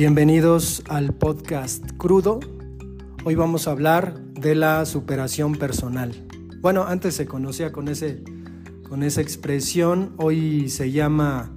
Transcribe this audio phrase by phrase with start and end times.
[0.00, 2.40] Bienvenidos al podcast Crudo.
[3.22, 6.26] Hoy vamos a hablar de la superación personal.
[6.62, 8.24] Bueno, antes se conocía con, ese,
[8.88, 11.54] con esa expresión, hoy se llama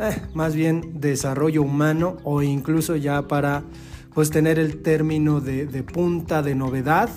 [0.00, 3.64] eh, más bien desarrollo humano o incluso ya para
[4.12, 7.08] pues tener el término de, de punta de novedad,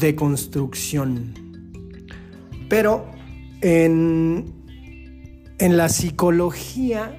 [0.00, 1.32] de construcción.
[2.68, 3.06] Pero
[3.60, 4.52] en,
[5.60, 7.16] en la psicología,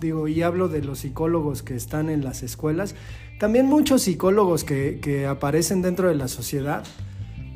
[0.00, 2.94] digo, y hablo de los psicólogos que están en las escuelas,
[3.38, 6.84] también muchos psicólogos que, aparecen dentro de la sociedad,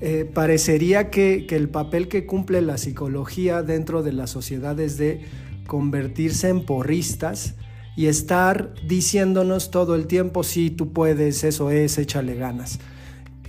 [0.00, 4.96] eh, parecería que, que, el papel que cumple la psicología dentro de la sociedad es
[4.96, 5.22] de
[5.66, 7.54] convertirse en porristas
[7.96, 12.78] y estar diciéndonos todo el tiempo, sí, tú puedes, eso es, échale ganas.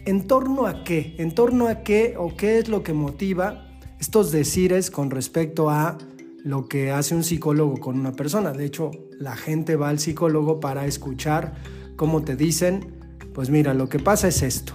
[0.06, 1.16] ¿En torno a qué?
[1.20, 3.68] ¿En torno a qué o qué es lo que motiva
[4.00, 5.98] estos decires con respecto a
[6.44, 8.52] lo que hace un psicólogo con una persona.
[8.52, 11.54] De hecho, la gente va al psicólogo para escuchar
[11.96, 12.94] cómo te dicen,
[13.34, 14.74] pues mira, lo que pasa es esto,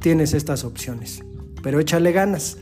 [0.00, 1.22] tienes estas opciones,
[1.62, 2.58] pero échale ganas.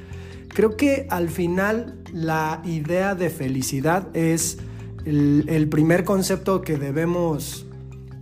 [0.49, 4.59] Creo que al final la idea de felicidad es
[5.05, 7.67] el, el primer concepto que debemos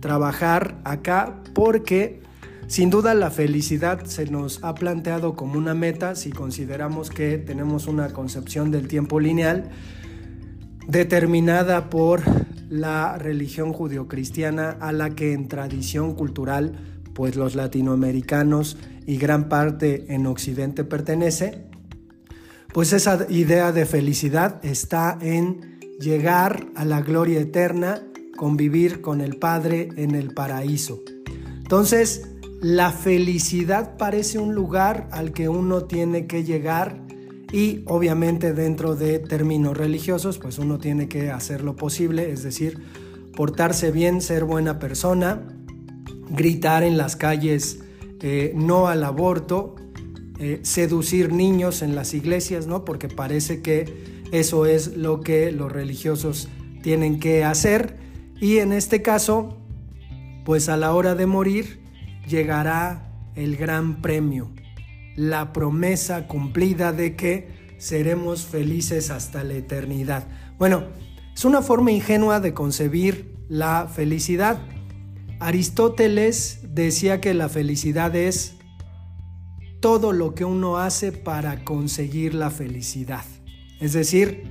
[0.01, 2.21] trabajar acá porque
[2.67, 7.87] sin duda la felicidad se nos ha planteado como una meta si consideramos que tenemos
[7.87, 9.69] una concepción del tiempo lineal
[10.87, 12.21] determinada por
[12.69, 16.73] la religión judio-cristiana a la que en tradición cultural
[17.13, 21.63] pues los latinoamericanos y gran parte en occidente pertenece,
[22.73, 28.01] pues esa idea de felicidad está en llegar a la gloria eterna,
[28.35, 30.99] convivir con el Padre en el paraíso.
[31.55, 32.27] Entonces,
[32.61, 37.04] la felicidad parece un lugar al que uno tiene que llegar
[37.51, 42.79] y obviamente dentro de términos religiosos pues uno tiene que hacer lo posible, es decir,
[43.35, 45.41] portarse bien, ser buena persona,
[46.29, 47.79] gritar en las calles
[48.21, 49.75] eh, no al aborto,
[50.39, 52.83] eh, seducir niños en las iglesias, ¿no?
[52.83, 56.49] Porque parece que eso es lo que los religiosos
[56.81, 57.97] tienen que hacer
[58.41, 59.57] y en este caso
[60.43, 61.79] pues a la hora de morir
[62.27, 64.49] llegará el gran premio,
[65.15, 70.27] la promesa cumplida de que seremos felices hasta la eternidad.
[70.57, 70.85] Bueno,
[71.35, 74.59] es una forma ingenua de concebir la felicidad.
[75.39, 78.55] Aristóteles decía que la felicidad es
[79.81, 83.25] todo lo que uno hace para conseguir la felicidad.
[83.79, 84.43] Es decir,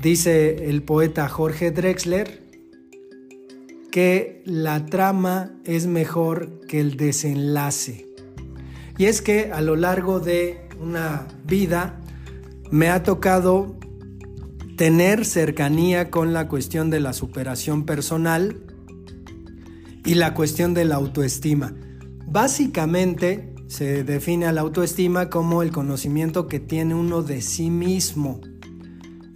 [0.00, 2.42] dice el poeta Jorge Drexler,
[3.90, 8.11] que la trama es mejor que el desenlace.
[8.98, 12.00] Y es que a lo largo de una vida
[12.70, 13.76] me ha tocado
[14.76, 18.56] tener cercanía con la cuestión de la superación personal
[20.04, 21.74] y la cuestión de la autoestima.
[22.26, 28.40] Básicamente se define a la autoestima como el conocimiento que tiene uno de sí mismo,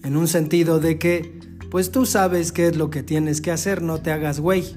[0.02, 1.38] en un sentido de que
[1.70, 4.76] pues tú sabes qué es lo que tienes que hacer, no te hagas güey,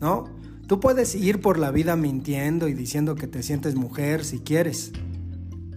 [0.00, 0.24] ¿no?
[0.70, 4.92] Tú puedes ir por la vida mintiendo y diciendo que te sientes mujer si quieres,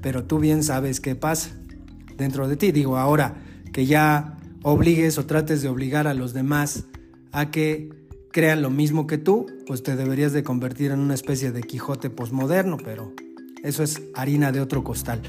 [0.03, 1.49] pero tú bien sabes qué pasa
[2.15, 2.71] dentro de ti.
[2.71, 3.41] Digo, ahora
[3.73, 6.83] que ya obligues o trates de obligar a los demás
[7.31, 7.89] a que
[8.31, 12.11] crean lo mismo que tú, pues te deberías de convertir en una especie de Quijote
[12.11, 13.13] posmoderno, pero
[13.63, 15.23] eso es harina de otro costal.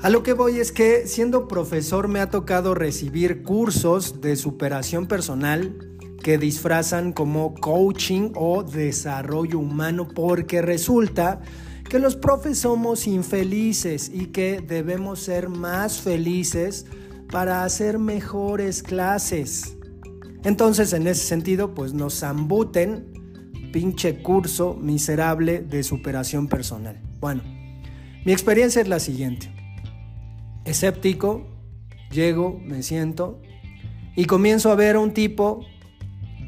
[0.00, 5.06] A lo que voy es que siendo profesor me ha tocado recibir cursos de superación
[5.06, 5.89] personal
[6.22, 11.40] que disfrazan como coaching o desarrollo humano porque resulta
[11.88, 16.86] que los profes somos infelices y que debemos ser más felices
[17.30, 19.76] para hacer mejores clases.
[20.44, 23.12] Entonces, en ese sentido, pues nos zambuten
[23.72, 27.00] pinche curso miserable de superación personal.
[27.20, 27.42] Bueno,
[28.24, 29.60] mi experiencia es la siguiente
[30.64, 31.46] escéptico,
[32.10, 33.40] llego, me siento
[34.16, 35.64] y comienzo a ver a un tipo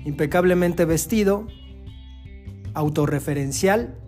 [0.05, 1.47] impecablemente vestido,
[2.75, 3.99] autorreferencial,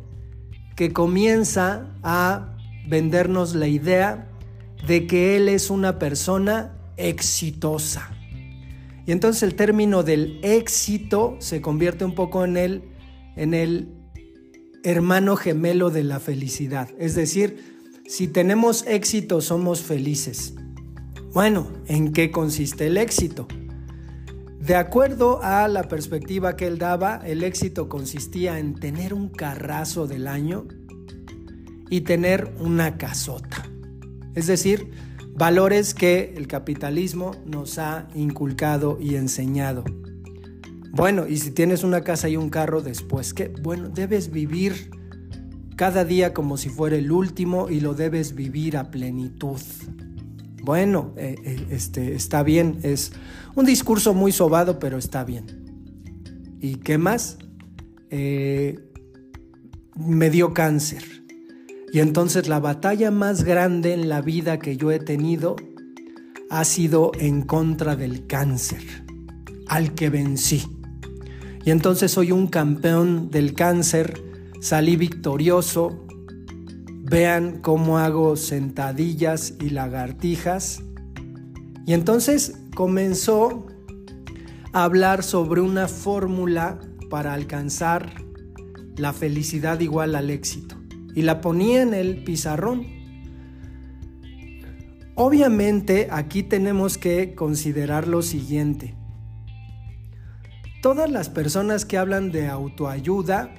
[0.76, 2.56] que comienza a
[2.88, 4.28] vendernos la idea
[4.86, 8.10] de que él es una persona exitosa.
[9.06, 12.82] Y entonces el término del éxito se convierte un poco en el,
[13.36, 13.88] en el
[14.82, 16.88] hermano gemelo de la felicidad.
[16.98, 17.74] Es decir,
[18.06, 20.54] si tenemos éxito somos felices.
[21.32, 23.48] Bueno, ¿en qué consiste el éxito?
[24.64, 30.06] De acuerdo a la perspectiva que él daba, el éxito consistía en tener un carrazo
[30.06, 30.66] del año
[31.90, 33.68] y tener una casota.
[34.34, 34.90] Es decir,
[35.34, 39.84] valores que el capitalismo nos ha inculcado y enseñado.
[40.92, 43.48] Bueno, y si tienes una casa y un carro después, ¿qué?
[43.48, 44.90] Bueno, debes vivir
[45.76, 49.60] cada día como si fuera el último y lo debes vivir a plenitud.
[50.62, 53.12] Bueno, eh, eh, este, está bien, es
[53.54, 55.46] un discurso muy sobado, pero está bien.
[56.60, 57.38] ¿Y qué más?
[58.10, 58.78] Eh,
[59.96, 61.04] me dio cáncer.
[61.92, 65.56] Y entonces la batalla más grande en la vida que yo he tenido
[66.50, 68.82] ha sido en contra del cáncer,
[69.68, 70.64] al que vencí.
[71.64, 74.20] Y entonces soy un campeón del cáncer,
[74.60, 76.04] salí victorioso.
[77.06, 80.82] Vean cómo hago sentadillas y lagartijas.
[81.86, 83.66] Y entonces comenzó
[84.72, 88.22] a hablar sobre una fórmula para alcanzar
[88.96, 90.76] la felicidad igual al éxito.
[91.14, 92.86] Y la ponía en el pizarrón.
[95.14, 98.96] Obviamente aquí tenemos que considerar lo siguiente.
[100.82, 103.54] Todas las personas que hablan de autoayuda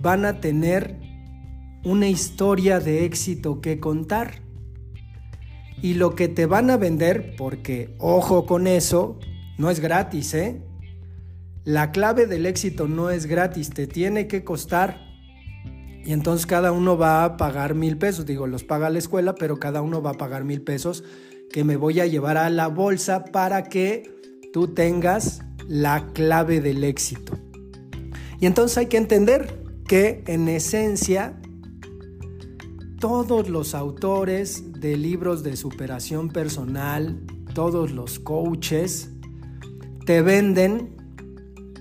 [0.00, 0.98] van a tener
[1.84, 4.42] una historia de éxito que contar.
[5.80, 9.18] Y lo que te van a vender, porque ojo con eso,
[9.58, 10.62] no es gratis, ¿eh?
[11.64, 15.00] La clave del éxito no es gratis, te tiene que costar.
[16.04, 18.24] Y entonces cada uno va a pagar mil pesos.
[18.24, 21.04] Digo, los paga la escuela, pero cada uno va a pagar mil pesos
[21.52, 24.10] que me voy a llevar a la bolsa para que
[24.52, 27.38] tú tengas la clave del éxito.
[28.40, 31.38] Y entonces hay que entender que en esencia
[32.98, 37.20] todos los autores de libros de superación personal,
[37.54, 39.10] todos los coaches,
[40.04, 40.96] te venden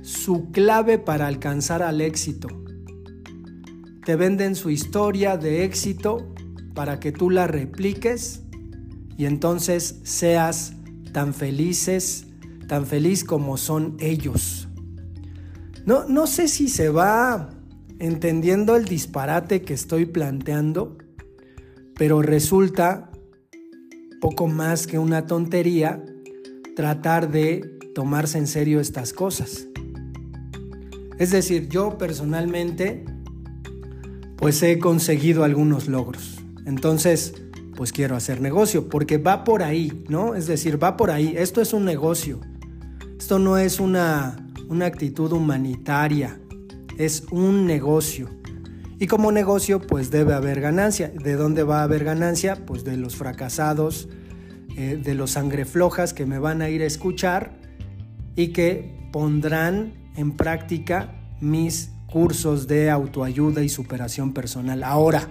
[0.01, 2.47] su clave para alcanzar al éxito.
[4.05, 6.33] Te venden su historia de éxito
[6.73, 8.41] para que tú la repliques
[9.17, 10.73] y entonces seas
[11.11, 12.27] tan felices,
[12.67, 14.67] tan feliz como son ellos.
[15.85, 17.49] No, no sé si se va
[17.99, 20.97] entendiendo el disparate que estoy planteando,
[21.97, 23.11] pero resulta
[24.21, 26.03] poco más que una tontería
[26.75, 29.67] tratar de tomarse en serio estas cosas.
[31.17, 33.05] Es decir, yo personalmente
[34.37, 36.37] pues he conseguido algunos logros.
[36.65, 37.33] Entonces,
[37.75, 40.35] pues quiero hacer negocio, porque va por ahí, ¿no?
[40.35, 41.33] Es decir, va por ahí.
[41.37, 42.39] Esto es un negocio.
[43.17, 46.39] Esto no es una, una actitud humanitaria,
[46.97, 48.29] es un negocio.
[48.99, 51.09] Y como negocio, pues debe haber ganancia.
[51.09, 52.65] ¿De dónde va a haber ganancia?
[52.65, 54.09] Pues de los fracasados,
[54.75, 57.59] eh, de los sangre flojas que me van a ir a escuchar
[58.35, 64.83] y que pondrán en práctica mis cursos de autoayuda y superación personal.
[64.83, 65.29] Ahora,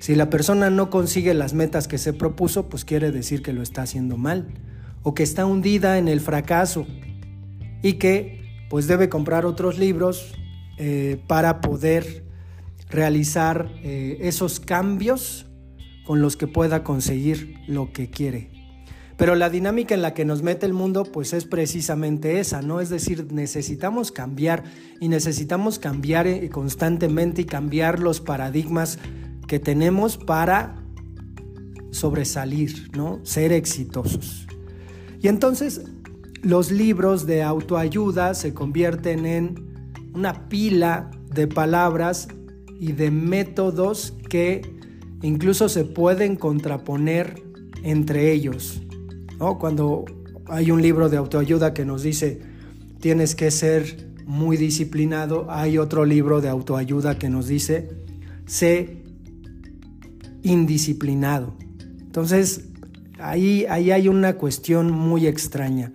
[0.00, 3.62] si la persona no consigue las metas que se propuso, pues quiere decir que lo
[3.62, 4.48] está haciendo mal
[5.02, 6.86] o que está hundida en el fracaso
[7.82, 8.40] y que
[8.70, 10.34] pues debe comprar otros libros
[10.78, 12.29] eh, para poder
[12.90, 15.46] realizar eh, esos cambios
[16.04, 18.50] con los que pueda conseguir lo que quiere.
[19.16, 22.80] Pero la dinámica en la que nos mete el mundo pues es precisamente esa, ¿no?
[22.80, 24.64] Es decir, necesitamos cambiar
[24.98, 28.98] y necesitamos cambiar eh, constantemente y cambiar los paradigmas
[29.46, 30.82] que tenemos para
[31.90, 33.20] sobresalir, ¿no?
[33.22, 34.46] Ser exitosos.
[35.20, 35.82] Y entonces
[36.42, 42.28] los libros de autoayuda se convierten en una pila de palabras
[42.80, 44.62] y de métodos que
[45.22, 47.42] incluso se pueden contraponer
[47.84, 48.80] entre ellos.
[49.58, 50.06] Cuando
[50.46, 52.40] hay un libro de autoayuda que nos dice
[53.00, 57.88] tienes que ser muy disciplinado, hay otro libro de autoayuda que nos dice
[58.46, 59.02] sé
[60.42, 61.54] indisciplinado.
[62.00, 62.64] Entonces,
[63.18, 65.92] ahí, ahí hay una cuestión muy extraña.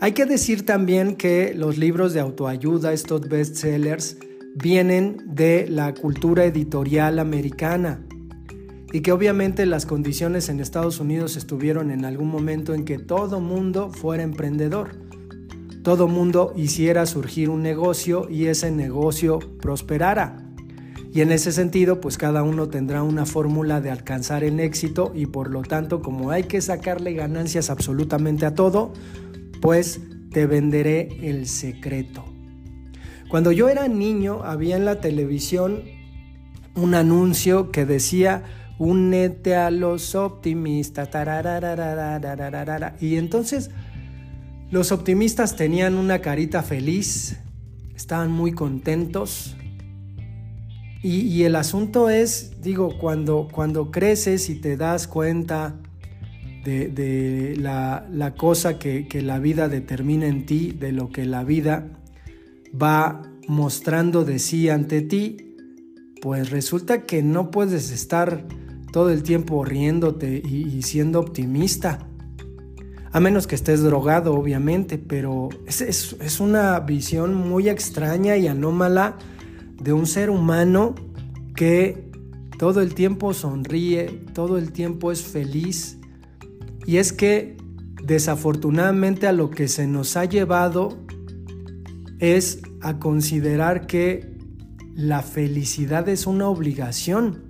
[0.00, 4.16] Hay que decir también que los libros de autoayuda, estos bestsellers,
[4.54, 8.04] vienen de la cultura editorial americana
[8.92, 13.40] y que obviamente las condiciones en Estados Unidos estuvieron en algún momento en que todo
[13.40, 14.96] mundo fuera emprendedor.
[15.82, 20.44] Todo mundo hiciera surgir un negocio y ese negocio prosperara.
[21.12, 25.26] Y en ese sentido, pues cada uno tendrá una fórmula de alcanzar el éxito y
[25.26, 28.92] por lo tanto, como hay que sacarle ganancias absolutamente a todo,
[29.60, 30.00] pues
[30.30, 32.37] te venderé el secreto.
[33.28, 35.82] Cuando yo era niño había en la televisión
[36.74, 38.44] un anuncio que decía
[38.78, 41.10] únete a los optimistas.
[43.00, 43.70] Y entonces
[44.70, 47.38] los optimistas tenían una carita feliz,
[47.94, 49.56] estaban muy contentos.
[51.00, 55.76] Y, el asunto es, digo, cuando, cuando creces y te das cuenta
[56.64, 61.97] de, la, cosa que, que la vida determina en ti, de lo que la vida
[62.70, 65.56] va mostrando de sí ante ti,
[66.20, 68.46] pues resulta que no puedes estar
[68.92, 72.06] todo el tiempo riéndote y, siendo optimista.
[73.10, 79.16] A menos que estés drogado, obviamente, pero es, es, una visión muy extraña y anómala
[79.80, 80.94] de un ser humano
[81.54, 82.10] que
[82.58, 85.98] todo el tiempo sonríe, todo el tiempo es feliz.
[86.86, 87.56] Y es que
[88.02, 90.98] desafortunadamente a lo que se nos ha llevado
[92.18, 94.36] es a considerar que
[94.94, 97.44] la felicidad es una obligación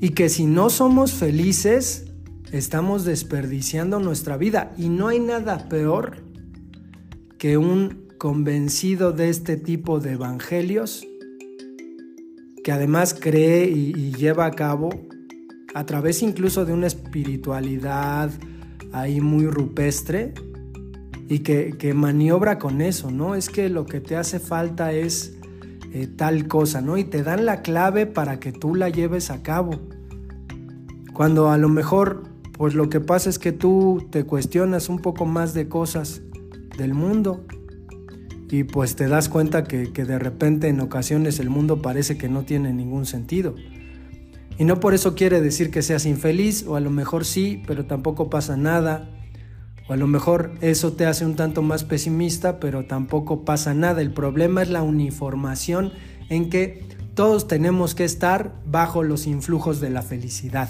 [0.00, 2.06] y que si no somos felices,
[2.52, 4.72] estamos desperdiciando nuestra vida.
[4.76, 6.24] Y no hay nada peor
[7.38, 11.06] que un convencido de este tipo de evangelios,
[12.62, 14.90] que además cree y, lleva a cabo,
[15.74, 18.30] a través incluso de una espiritualidad
[18.92, 20.34] ahí muy rupestre,
[21.30, 23.36] y que, maniobra con eso, ¿no?
[23.36, 25.38] Es que lo que te hace falta es
[25.92, 26.98] eh, tal cosa, ¿no?
[26.98, 29.78] Y te dan la clave para que tú la lleves a cabo.
[31.12, 32.24] Cuando a lo mejor,
[32.58, 36.20] pues lo que pasa es que tú te cuestionas un poco más de cosas
[36.76, 37.44] del mundo
[38.50, 42.28] y pues te das cuenta que, que de repente en ocasiones el mundo parece que
[42.28, 43.54] no tiene ningún sentido.
[44.58, 47.86] Y no por eso quiere decir que seas infeliz, o a lo mejor sí, pero
[47.86, 49.08] tampoco pasa nada.
[49.90, 54.00] A lo mejor eso te hace un tanto más pesimista, pero tampoco pasa nada.
[54.00, 55.92] El problema es la uniformación
[56.28, 60.68] en que todos tenemos que estar bajo los influjos de la felicidad.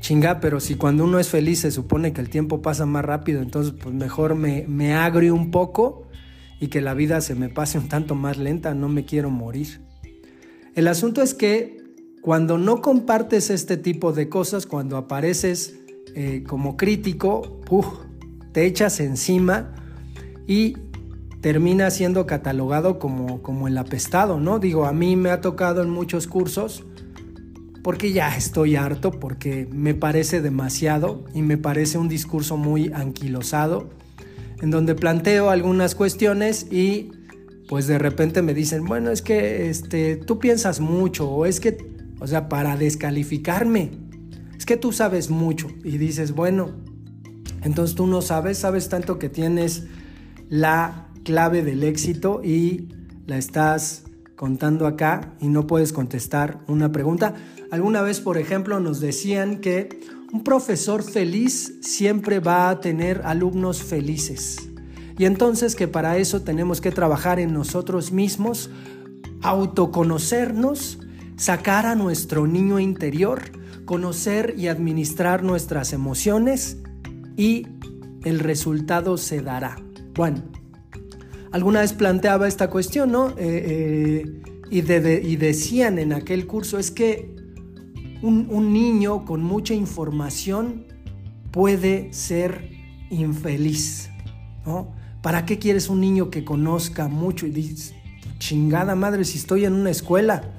[0.00, 3.42] Chinga, pero si cuando uno es feliz se supone que el tiempo pasa más rápido,
[3.42, 6.06] entonces pues mejor me, me agrio un poco
[6.58, 9.82] y que la vida se me pase un tanto más lenta, no me quiero morir.
[10.74, 11.84] El asunto es que
[12.22, 15.80] cuando no compartes este tipo de cosas, cuando apareces
[16.18, 17.60] eh, como crítico,
[18.52, 19.74] te echas encima
[20.46, 20.78] y
[21.42, 24.58] termina siendo catalogado como, como el apestado, ¿no?
[24.58, 26.84] Digo, a mí me ha tocado en muchos cursos
[27.82, 33.90] porque ya estoy harto, porque me parece demasiado y me parece un discurso muy anquilosado,
[34.62, 37.10] en donde planteo algunas cuestiones y
[37.68, 41.76] pues de repente me dicen, bueno, es que este, tú piensas mucho, o es que,
[42.20, 44.05] o sea, para descalificarme,
[44.56, 46.70] es que tú sabes mucho y dices, bueno,
[47.62, 49.84] entonces tú no sabes, sabes tanto que tienes
[50.48, 52.88] la clave del éxito y
[53.26, 54.04] la estás
[54.36, 57.34] contando acá y no puedes contestar una pregunta.
[57.70, 60.00] Alguna vez, por ejemplo, nos decían que
[60.32, 64.68] un profesor feliz siempre va a tener alumnos felices.
[65.18, 68.70] Y entonces que para eso tenemos que trabajar en nosotros mismos,
[69.42, 70.98] autoconocernos,
[71.36, 73.42] sacar a nuestro niño interior,
[73.86, 76.78] conocer y administrar nuestras emociones
[77.36, 77.66] y
[78.24, 79.76] el resultado se dará.
[80.14, 80.42] Bueno,
[81.52, 83.30] alguna vez planteaba esta cuestión, ¿no?
[83.38, 84.24] Eh,
[84.68, 87.34] eh, y, decían en aquel curso, es que
[88.20, 90.86] un, niño con mucha información
[91.52, 92.70] puede ser
[93.10, 94.10] infeliz.
[95.22, 97.94] ¿Para qué quieres un niño que conozca mucho y dices,
[98.38, 100.52] chingada madre, si estoy en una escuela?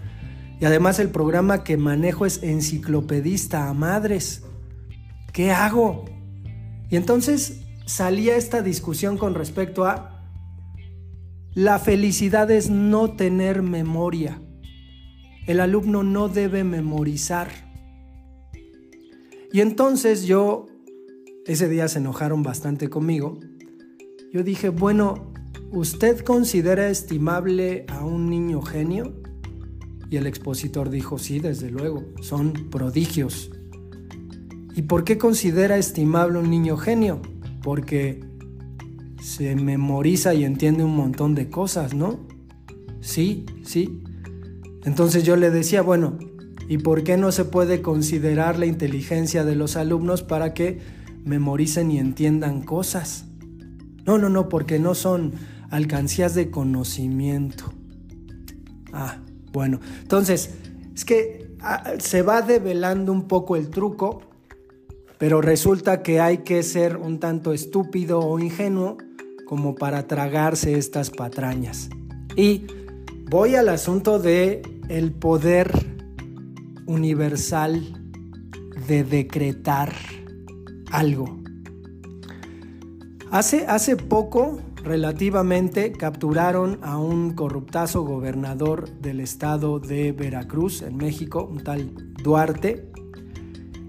[0.60, 4.44] Y además el programa que manejo es enciclopedista a madres.
[5.34, 6.06] ¿Qué hago?
[6.90, 10.18] Y entonces salía esta discusión con respecto a
[11.54, 14.40] la felicidad es no tener memoria.
[15.48, 17.50] El alumno no debe memorizar.
[19.52, 20.68] Y entonces yo,
[21.48, 23.40] ese día se enojaron bastante conmigo.
[24.32, 25.34] Yo dije, bueno,
[25.72, 29.16] ¿usted considera estimable a un niño genio?
[30.10, 33.52] Y el expositor dijo, sí, desde luego, son prodigios.
[34.76, 37.22] ¿Y por qué considera estimable un niño genio?
[37.62, 38.24] Porque
[39.22, 42.20] se memoriza y entiende un montón de cosas, ¿no?
[43.02, 44.02] Sí, sí.
[44.86, 46.18] Entonces yo le decía, bueno,
[46.70, 50.80] ¿y por qué no se puede considerar la inteligencia de los alumnos para que
[51.26, 53.26] memoricen y entiendan cosas?
[54.06, 55.34] No, no, no, porque no son
[55.70, 57.74] alcancías de conocimiento.
[58.94, 59.20] Ah,
[59.52, 60.52] bueno, entonces,
[60.94, 64.22] es que ah, se va develando un poco el truco,
[65.18, 68.98] pero resulta que hay que ser un tanto estúpido o ingenuo
[69.46, 71.90] como para tragarse estas patrañas.
[72.36, 72.68] Y
[73.30, 75.72] voy al asunto de el poder
[76.86, 77.82] universal
[78.88, 79.94] de decretar
[80.92, 81.38] algo.
[83.32, 91.48] Hace, hace poco relativamente capturaron a un corruptazo gobernador del estado de Veracruz, en México,
[91.50, 92.92] un tal Duarte,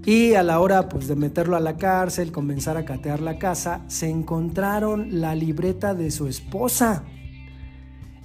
[0.04, 3.84] Y a la hora pues, de meterlo a la cárcel, comenzar a catear la casa,
[3.88, 7.04] se encontraron la libreta de su esposa,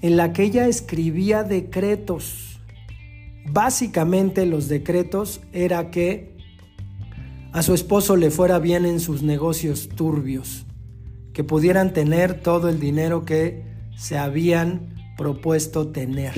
[0.02, 2.62] en la que ella escribía decretos.
[3.52, 6.38] Básicamente los decretos era que
[7.52, 10.66] a su esposo le fuera bien en sus negocios turbios,
[11.34, 13.64] que pudieran tener todo el dinero que
[13.96, 16.34] se habían propuesto tener.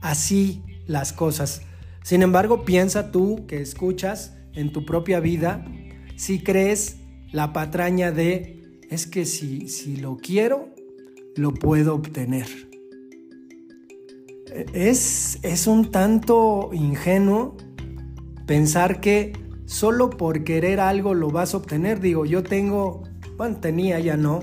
[0.00, 1.62] Así las cosas.
[2.02, 5.64] Sin embargo, piensa tú que escuchas en tu propia vida
[6.16, 6.96] si crees
[7.30, 10.74] la patraña de es que si, si lo quiero,
[11.36, 12.46] lo puedo obtener.
[14.72, 17.56] Es, es un tanto ingenuo
[18.46, 19.32] pensar que
[19.66, 22.00] solo por querer algo lo vas a obtener.
[22.00, 23.04] Digo, yo tengo,
[23.38, 24.40] bueno, tenía, ya no,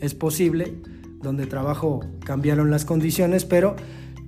[0.00, 0.78] es posible,
[1.20, 3.74] donde trabajo cambiaron las condiciones, pero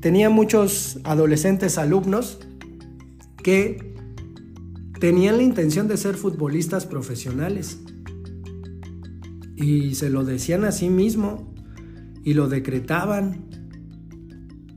[0.00, 2.40] tenía muchos adolescentes alumnos
[3.44, 3.94] que
[4.98, 7.78] tenían la intención de ser futbolistas profesionales.
[9.54, 11.54] Y se lo decían a sí mismo
[12.24, 13.44] y lo decretaban.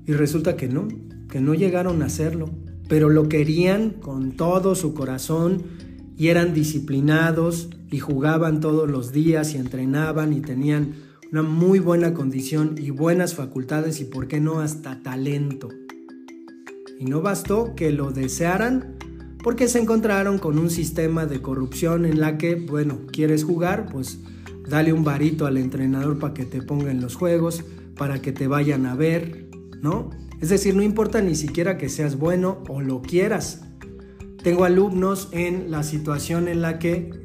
[0.05, 0.87] Y resulta que no,
[1.29, 2.51] que no llegaron a hacerlo.
[2.87, 5.63] Pero lo querían con todo su corazón
[6.15, 10.95] y eran disciplinados y jugaban todos los días y entrenaban y tenían
[11.31, 15.69] una muy buena condición y buenas facultades y por qué no hasta talento.
[16.99, 18.97] Y no bastó que lo desearan
[19.43, 24.19] porque se encontraron con un sistema de corrupción en la que, bueno, quieres jugar, pues
[24.69, 27.63] dale un varito al entrenador para que te ponga en los juegos,
[27.97, 29.49] para que te vayan a ver,
[29.81, 30.11] ¿no?
[30.39, 33.61] Es decir, no importa ni siquiera que seas bueno o lo quieras.
[34.43, 37.20] Tengo alumnos en la situación en la que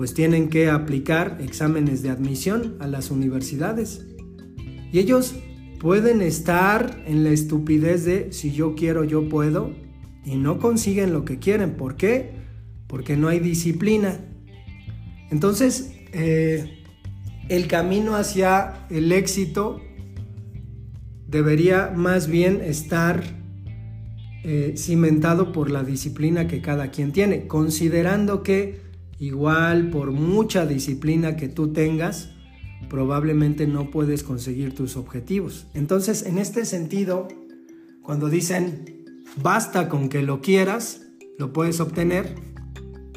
[0.00, 4.06] pues tienen que aplicar exámenes de admisión a las universidades.
[4.90, 5.34] Y ellos
[5.78, 9.74] pueden estar en la estupidez de si yo quiero, yo puedo,
[10.24, 11.72] y no consiguen lo que quieren.
[11.72, 12.30] ¿Por qué?
[12.86, 14.18] Porque no hay disciplina.
[15.30, 16.82] Entonces, eh,
[17.50, 19.82] el camino hacia el éxito
[21.28, 23.22] debería más bien estar
[24.44, 28.88] eh, cimentado por la disciplina que cada quien tiene, considerando que
[29.20, 32.30] igual por mucha disciplina que tú tengas,
[32.88, 35.66] probablemente no puedes conseguir tus objetivos.
[35.74, 37.28] Entonces, en este sentido,
[38.02, 39.04] cuando dicen,
[39.40, 41.02] basta con que lo quieras,
[41.38, 42.34] lo puedes obtener,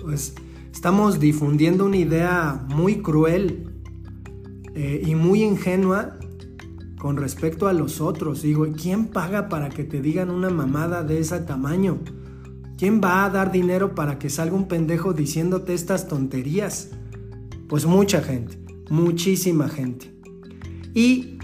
[0.01, 0.35] pues
[0.73, 3.69] estamos difundiendo una idea muy cruel
[4.75, 6.19] eh, y muy ingenua
[6.99, 8.41] con respecto a los otros.
[8.41, 11.99] Digo, ¿quién paga para que te digan una mamada de ese tamaño?
[12.84, 16.89] ¿Quién va a dar dinero para que salga un pendejo diciéndote estas tonterías?
[17.69, 18.58] Pues mucha gente,
[18.89, 20.13] muchísima gente.
[20.93, 21.38] Y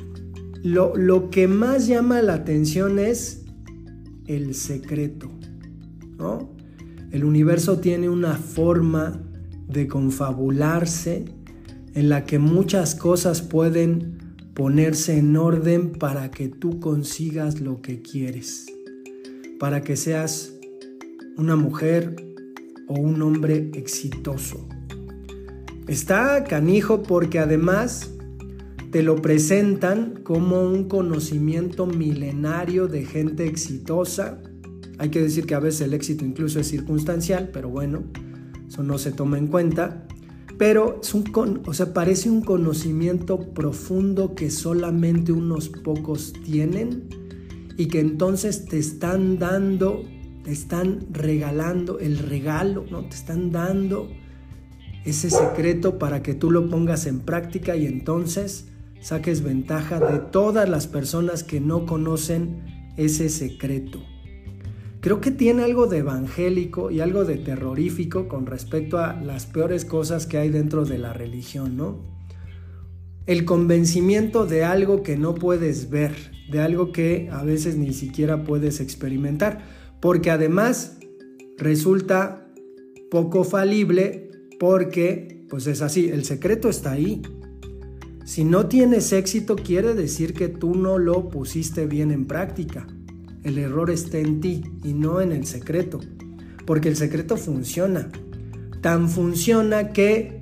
[0.63, 3.45] lo, lo que más llama la atención es
[4.28, 5.32] el secreto,
[6.17, 6.58] ¿no?
[7.10, 9.23] El universo tiene una forma
[9.69, 11.23] de confabularse
[11.93, 18.02] en la que muchas cosas pueden ponerse en orden para que tú consigas lo que
[18.02, 18.65] quieres,
[19.58, 20.58] para que seas
[21.39, 22.15] una mujer
[22.88, 24.67] o un hombre exitoso.
[25.88, 28.12] Está canijo porque además
[28.91, 34.41] te lo presentan como un conocimiento milenario de gente exitosa.
[34.97, 38.04] Hay que decir que a veces el éxito incluso es circunstancial, pero bueno,
[38.67, 40.06] eso no se toma en cuenta
[40.60, 41.23] pero es un
[41.65, 47.08] o sea, parece un conocimiento profundo que solamente unos pocos tienen
[47.78, 50.04] y que entonces te están dando,
[50.51, 53.05] están regalando el regalo, ¿no?
[53.05, 54.09] Te están dando
[55.05, 58.67] ese secreto para que tú lo pongas en práctica y entonces
[59.01, 64.01] saques ventaja de todas las personas que no conocen ese secreto
[65.01, 69.85] creo que tiene algo de evangélico y algo de terrorífico con respecto a las peores
[69.85, 71.99] cosas que hay dentro de la religión, ¿no?
[73.25, 76.15] El convencimiento de algo que no puedes ver,
[76.51, 80.97] de algo que a veces ni siquiera puedes experimentar, porque además
[81.57, 82.47] resulta
[83.09, 87.21] poco falible porque, pues es así, el secreto está ahí.
[88.25, 92.85] Si no tienes éxito quiere decir que tú no lo pusiste bien en práctica.
[93.43, 95.99] El error está en ti y no en el secreto,
[96.65, 98.12] porque el secreto funciona.
[98.81, 100.39] Tan funciona que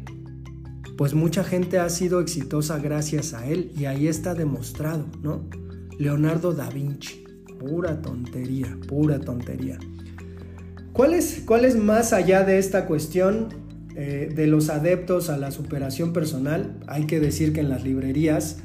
[0.97, 5.47] pues mucha gente ha sido exitosa gracias a él y ahí está demostrado, ¿no?
[5.99, 7.23] Leonardo da Vinci,
[7.59, 9.77] pura tontería, pura tontería.
[10.93, 13.49] ¿Cuál es, cuál es más allá de esta cuestión
[13.95, 16.77] eh, de los adeptos a la superación personal?
[16.87, 18.57] Hay que decir que en las librerías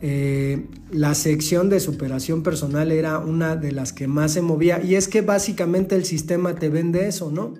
[0.00, 4.94] eh, la sección de superación personal era una de las que más se movía y
[4.94, 7.54] es que básicamente el sistema te vende eso, ¿no?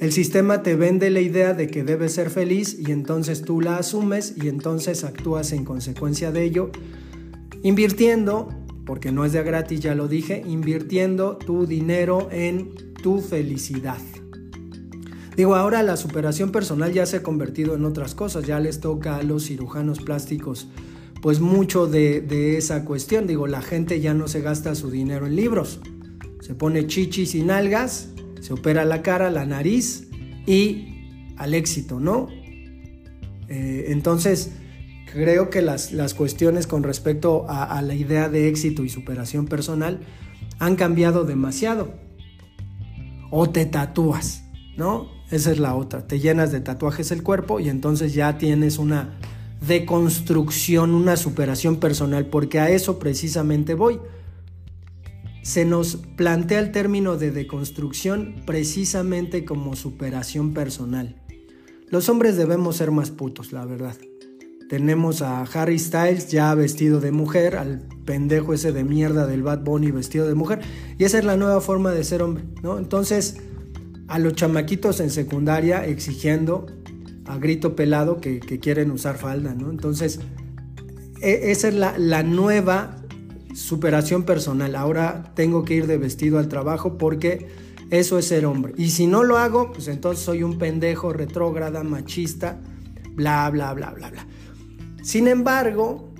[0.00, 3.78] el sistema te vende la idea de que debes ser feliz y entonces tú la
[3.78, 6.70] asumes y entonces actúas en consecuencia de ello,
[7.62, 8.50] invirtiendo,
[8.86, 13.98] porque no es de gratis, ya lo dije, invirtiendo tu dinero en tu felicidad.
[15.36, 19.16] Digo, ahora la superación personal ya se ha convertido en otras cosas, ya les toca
[19.16, 20.68] a los cirujanos plásticos
[21.20, 23.26] pues mucho de, esa cuestión.
[23.26, 25.80] Digo, la gente ya no se gasta su dinero en libros,
[26.40, 30.08] se pone chichis y nalgas se opera la cara, la nariz
[30.46, 32.28] y al éxito, ¿no?
[33.48, 34.52] Eh, entonces,
[35.16, 40.00] creo que las, cuestiones con respecto a, a, la idea de éxito y superación personal
[40.58, 41.94] han cambiado demasiado.
[43.30, 44.44] O te tatúas,
[44.76, 45.08] ¿no?
[45.30, 46.06] Esa es la otra.
[46.06, 49.18] Te llenas de tatuajes el cuerpo y entonces ya tienes una
[49.66, 53.98] deconstrucción, una superación personal, porque a eso precisamente voy
[55.46, 61.22] se nos plantea el término de deconstrucción precisamente como superación personal.
[61.88, 63.94] Los hombres debemos ser más putos, la verdad.
[64.68, 69.60] Tenemos a Harry Styles ya vestido de mujer, al pendejo ese de mierda del Bad
[69.60, 70.60] Bunny vestido de mujer,
[70.98, 72.78] y esa es la nueva forma de ser hombre, ¿no?
[72.78, 73.36] Entonces,
[74.08, 76.66] a los chamaquitos en secundaria exigiendo
[77.26, 79.70] a grito pelado que, quieren usar falda, ¿no?
[79.70, 80.18] Entonces,
[81.20, 82.96] e, esa es la, la nueva
[83.54, 84.74] superación personal.
[84.74, 87.48] Ahora tengo que ir de vestido al trabajo porque
[87.90, 88.74] eso es ser hombre.
[88.76, 92.58] Y si no lo hago, pues entonces soy un pendejo retrógrada, machista,
[93.14, 94.26] bla, bla, bla, bla, bla.
[95.06, 96.10] Sin embargo,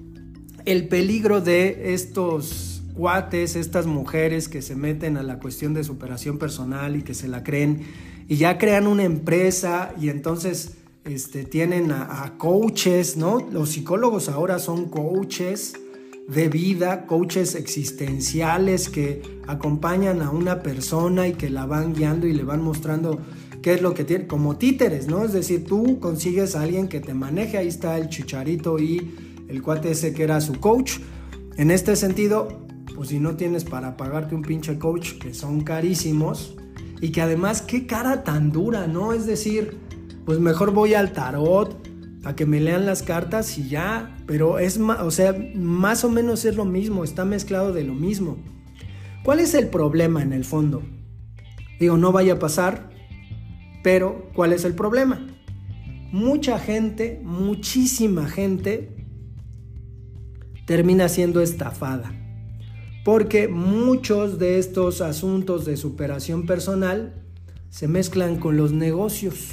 [0.65, 6.39] el peligro de estos cuates, estas mujeres que se meten a la cuestión de superación
[6.39, 7.81] personal y que se la creen
[8.29, 13.41] y ya crean una empresa y entonces este, tienen a, a coaches, ¿no?
[13.51, 15.73] Los psicólogos ahora son coaches
[16.29, 22.33] de vida, coaches existenciales que acompañan a una persona y que la van guiando y
[22.33, 23.21] le van mostrando
[23.67, 25.25] qué es lo que tiene, como títeres, ¿no?
[25.25, 29.13] Es decir, tú consigues a alguien que te maneje, ahí está el chicharito y
[29.49, 31.01] el cuate ese que era su coach.
[31.57, 36.55] En este sentido, pues si no tienes para pagarte un pinche coach, que son carísimos,
[37.01, 39.13] y que además qué cara tan dura, ¿no?
[39.13, 39.77] Es decir,
[40.25, 41.77] pues mejor voy al tarot,
[42.23, 46.09] a que me lean las cartas y ya, pero es más, o sea, más o
[46.09, 48.37] menos es lo mismo, está mezclado de lo mismo.
[49.25, 50.85] ¿Cuál es el problema en el fondo?
[51.81, 52.86] Digo, no vaya a pasar,
[53.87, 55.25] pero ¿cuál es el problema?
[56.11, 58.89] Mucha gente, muchísima gente
[60.67, 62.13] termina siendo estafada.
[63.05, 67.15] Porque muchos de estos asuntos de superación personal
[67.71, 69.53] se mezclan con los negocios.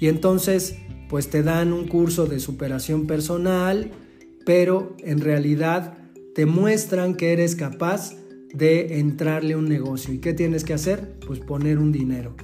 [0.00, 0.76] Y entonces
[1.08, 3.90] pues te dan un curso de superación personal,
[4.46, 5.98] pero en realidad
[6.36, 8.12] te muestran que eres capaz
[8.54, 10.14] de entrarle un negocio.
[10.14, 11.16] ¿Y qué tienes que hacer?
[11.26, 12.36] Pues poner un dinero.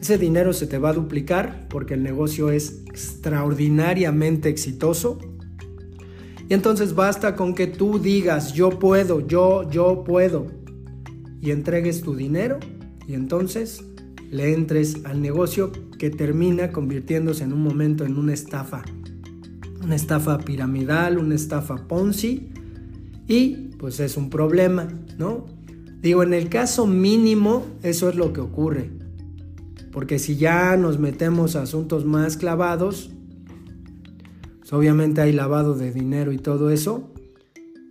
[0.00, 5.18] Ese dinero se te va a duplicar porque el negocio es extraordinariamente exitoso.
[6.48, 10.46] Y entonces basta con que tú digas, yo puedo, yo, yo puedo.
[11.40, 12.58] Y entregues tu dinero.
[13.06, 13.84] Y entonces
[14.30, 18.82] le entres al negocio que termina convirtiéndose en un momento en una estafa.
[19.82, 22.50] Una estafa piramidal, una estafa Ponzi
[23.28, 25.46] y pues es un problema, ¿no?
[26.00, 28.90] Digo, en el caso mínimo eso es lo que ocurre.
[29.98, 33.10] Porque si ya nos metemos a asuntos más clavados,
[34.60, 37.12] pues obviamente hay lavado de dinero y todo eso,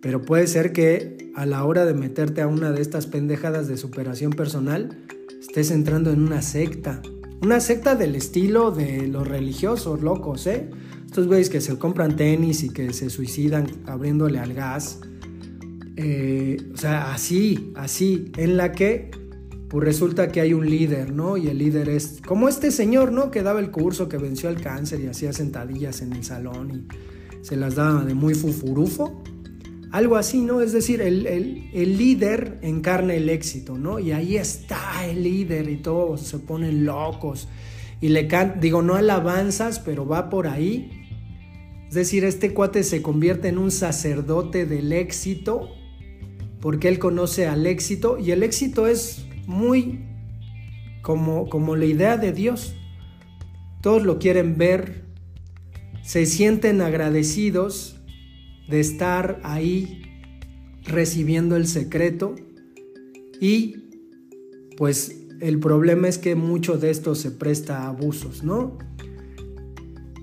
[0.01, 3.75] pero puede ser que a la hora de meterte a una de estas pendejadas de
[3.75, 5.03] superación personal,
[5.37, 7.01] estés entrando en una secta.
[7.41, 10.69] Una secta del estilo de los religiosos locos, ¿eh?
[11.05, 15.01] Estos güeyes que se compran tenis y que se suicidan abriéndole al gas.
[15.97, 19.11] Eh, o sea, así, así, en la que
[19.69, 21.35] pues resulta que hay un líder, ¿no?
[21.35, 23.31] Y el líder es como este señor, ¿no?
[23.31, 27.45] Que daba el curso, que venció el cáncer y hacía sentadillas en el salón y
[27.45, 29.21] se las daba de muy fufurufo.
[29.91, 30.61] Algo así, ¿no?
[30.61, 33.99] Es decir, el, líder encarna el éxito, ¿no?
[33.99, 37.47] Y ahí está el líder y todos se ponen locos.
[37.99, 38.27] Y le
[38.61, 40.91] digo, no alabanzas, pero va por ahí.
[41.89, 45.69] Es decir, este cuate se convierte en un sacerdote del éxito
[46.59, 50.05] porque él conoce al éxito y el éxito es muy
[51.01, 52.75] como, como la idea de Dios.
[53.81, 55.05] Todos lo quieren ver,
[56.03, 57.99] se sienten agradecidos
[58.69, 60.03] de estar ahí
[60.83, 62.35] recibiendo el secreto
[63.39, 63.77] y
[64.77, 68.77] pues el problema es que mucho de esto se presta a abusos, ¿no?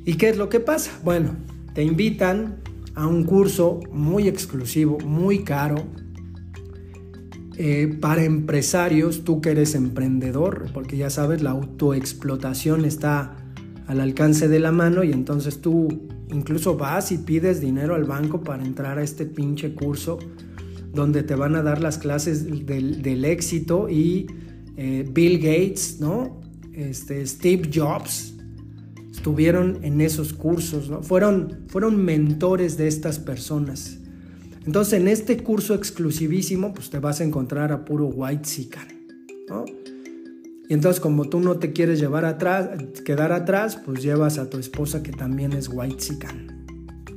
[0.05, 0.99] ¿Y qué es lo que pasa?
[1.03, 1.37] Bueno,
[1.75, 2.63] te invitan
[2.95, 5.87] a un curso muy exclusivo, muy caro,
[7.57, 13.37] eh, para empresarios, tú que eres emprendedor, porque ya sabes, la autoexplotación está
[13.87, 18.43] al alcance de la mano y entonces tú incluso vas y pides dinero al banco
[18.43, 20.19] para entrar a este pinche curso
[20.93, 24.27] donde te van a dar las clases del, éxito y
[24.77, 26.41] eh, Bill Gates, ¿no?
[26.73, 28.35] Este, Steve Jobs
[29.11, 31.03] estuvieron en esos cursos, ¿no?
[31.03, 33.99] Fueron, fueron mentores de estas personas.
[34.67, 38.89] Entonces, en este curso exclusivísimo, pues te vas a encontrar a puro white sican,
[39.49, 39.65] ¿no?
[40.69, 42.71] Y entonces, como tú no te quieres llevar atrás,
[43.05, 46.65] quedar atrás, pues llevas a tu esposa que también es white sican.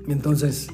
[0.05, 0.67] Y entonces,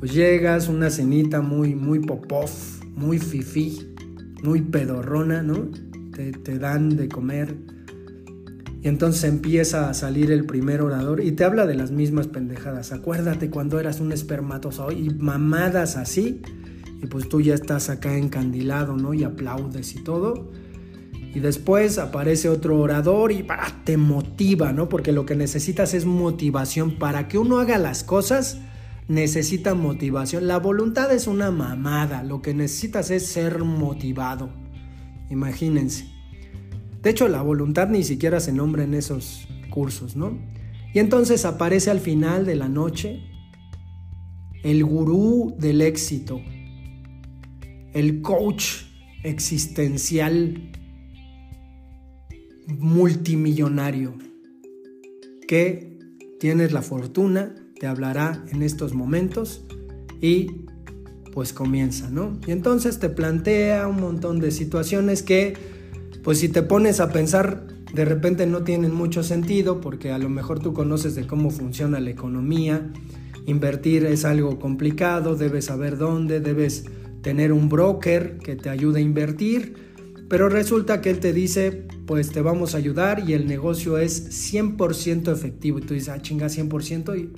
[0.00, 2.50] pues llegas, una cenita muy, muy popov,
[2.96, 3.94] muy fifí,
[4.42, 5.70] muy pedorrona, ¿no?
[6.12, 7.56] Te, te dan de comer
[8.82, 12.92] y entonces empieza a salir el primer orador y te habla de las mismas pendejadas.
[12.92, 16.40] Acuérdate cuando eras un espermatozoide y mamadas así.
[17.02, 19.12] Y pues tú ya estás acá encandilado, ¿no?
[19.12, 20.50] Y aplaudes y todo.
[21.34, 23.46] Y después aparece otro orador y
[23.84, 24.88] te motiva, ¿no?
[24.88, 26.98] Porque lo que necesitas es motivación.
[26.98, 28.60] Para que uno haga las cosas,
[29.08, 30.46] necesita motivación.
[30.46, 32.22] La voluntad es una mamada.
[32.22, 34.50] Lo que necesitas es ser motivado.
[35.28, 36.09] Imagínense.
[37.02, 40.38] De hecho, la voluntad ni siquiera se nombra en esos cursos, ¿no?
[40.92, 43.22] Y entonces aparece al final de la noche
[44.62, 46.40] el gurú del éxito,
[47.94, 48.82] el coach
[49.22, 50.70] existencial
[52.78, 54.14] multimillonario,
[55.48, 55.98] que
[56.38, 59.64] tienes la fortuna, te hablará en estos momentos
[60.20, 60.66] y
[61.32, 62.38] pues comienza, ¿no?
[62.46, 65.54] Y entonces te plantea un montón de situaciones que
[66.22, 70.28] pues si te pones a pensar, de repente no tienen mucho sentido porque a lo
[70.28, 72.90] mejor tú conoces de cómo funciona la economía,
[73.46, 76.84] invertir es algo complicado, debes saber dónde, debes
[77.22, 79.74] tener un broker que te ayude a invertir,
[80.28, 84.52] pero resulta que él te dice, pues te vamos a ayudar y el negocio es
[84.52, 85.78] 100% efectivo.
[85.78, 87.30] Y tú dices, ah, chinga, 100% y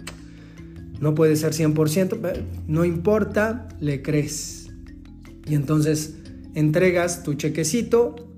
[1.01, 4.71] no puede ser 100%, no importa, le crees.
[5.49, 6.17] Y entonces
[6.55, 8.32] entregas tu chequecito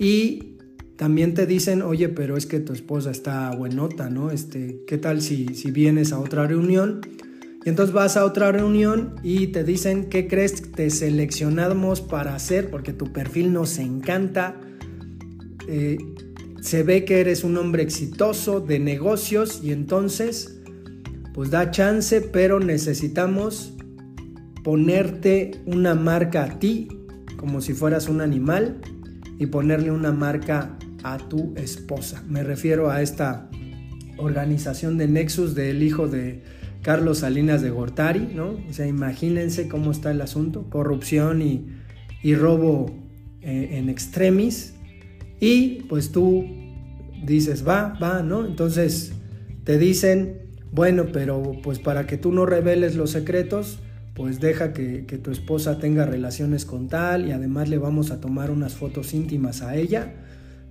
[0.00, 0.56] y
[0.96, 4.30] también te dicen, oye, pero es que tu esposa está buenota, ¿no?
[4.30, 7.02] Este, ¿Qué tal si, si vienes a otra reunión?
[7.66, 10.72] Y entonces vas a otra reunión y te dicen, ¿qué crees?
[10.72, 14.58] Te seleccionamos para hacer, porque tu perfil nos encanta.
[15.68, 15.98] Eh,
[16.62, 20.62] se ve que eres un hombre exitoso de negocios y entonces,
[21.34, 23.74] pues da chance, pero necesitamos
[24.64, 26.88] ponerte una marca a ti,
[27.36, 28.80] como si fueras un animal
[29.40, 32.22] y ponerle una marca a tu esposa.
[32.28, 33.48] Me refiero a esta
[34.18, 36.42] organización de Nexus del hijo de
[36.82, 38.58] Carlos Salinas de Gortari, ¿no?
[38.68, 42.94] O sea, imagínense cómo está el asunto, corrupción y, robo
[43.40, 44.74] eh, en extremis.
[45.40, 46.44] Y pues tú
[47.24, 48.44] dices, va, va, ¿no?
[48.44, 49.12] Entonces
[49.64, 50.36] te dicen,
[50.70, 53.78] bueno, pero pues para que tú no reveles los secretos,
[54.20, 58.50] pues deja que, tu esposa tenga relaciones con tal y además le vamos a tomar
[58.50, 60.12] unas fotos íntimas a ella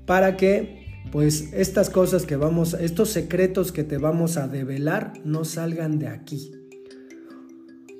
[0.06, 5.46] para que pues estas cosas que vamos, estos secretos que te vamos a develar no
[5.46, 6.52] salgan de aquí.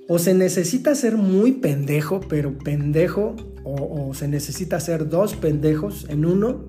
[0.08, 6.06] O se necesita ser muy pendejo, pero pendejo, o, o se necesita ser dos pendejos
[6.10, 6.68] en uno,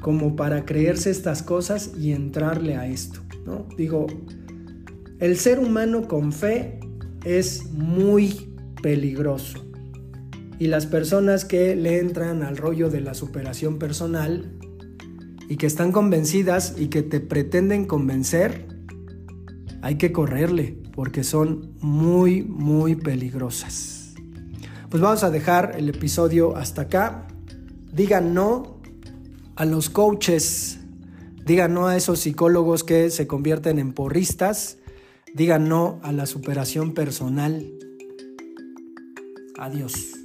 [0.00, 3.68] como para creerse estas cosas y entrarle a esto, ¿no?
[3.76, 4.08] Digo,
[5.20, 6.80] el ser humano con fe
[7.24, 9.64] es muy peligroso.
[10.58, 14.52] Y las personas que le entran al rollo de la superación personal
[15.48, 18.68] y que están convencidas y que te pretenden convencer,
[19.82, 24.14] hay que correrle porque son muy, muy peligrosas.
[24.88, 27.26] Pues vamos a dejar el episodio hasta acá.
[27.92, 28.80] Digan no
[29.56, 30.78] a los coaches,
[31.44, 34.78] digan no a esos psicólogos que se convierten en porristas
[35.34, 37.72] Diga no a la superación personal.
[39.58, 40.21] Adiós.